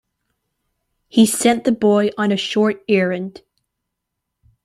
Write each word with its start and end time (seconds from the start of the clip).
He 1.09 1.27
sent 1.27 1.63
the 1.63 1.71
boy 1.71 2.09
on 2.17 2.31
a 2.31 2.35
short 2.35 2.81
errand. 2.89 3.43